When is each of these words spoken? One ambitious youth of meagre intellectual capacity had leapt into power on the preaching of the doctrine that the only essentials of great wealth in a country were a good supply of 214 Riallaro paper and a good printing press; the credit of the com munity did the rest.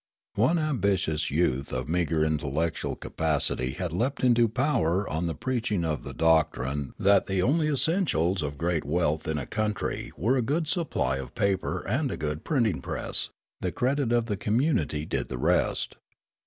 One 0.33 0.57
ambitious 0.57 1.29
youth 1.29 1.71
of 1.71 1.87
meagre 1.87 2.23
intellectual 2.25 2.95
capacity 2.95 3.73
had 3.73 3.93
leapt 3.93 4.23
into 4.23 4.47
power 4.49 5.07
on 5.07 5.27
the 5.27 5.35
preaching 5.35 5.85
of 5.85 6.01
the 6.01 6.15
doctrine 6.15 6.95
that 6.97 7.27
the 7.27 7.43
only 7.43 7.67
essentials 7.67 8.41
of 8.41 8.57
great 8.57 8.83
wealth 8.83 9.27
in 9.27 9.37
a 9.37 9.45
country 9.45 10.11
were 10.17 10.37
a 10.37 10.41
good 10.41 10.67
supply 10.67 11.17
of 11.17 11.35
214 11.35 11.35
Riallaro 11.35 11.49
paper 11.49 11.87
and 11.87 12.09
a 12.09 12.17
good 12.17 12.43
printing 12.43 12.81
press; 12.81 13.29
the 13.59 13.71
credit 13.71 14.11
of 14.11 14.25
the 14.25 14.37
com 14.37 14.57
munity 14.59 15.07
did 15.07 15.29
the 15.29 15.37
rest. 15.37 15.97